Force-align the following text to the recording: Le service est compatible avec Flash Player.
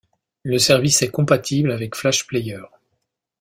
Le 0.41 0.57
service 0.57 1.03
est 1.03 1.11
compatible 1.11 1.71
avec 1.71 1.93
Flash 1.95 2.25
Player. 2.25 2.63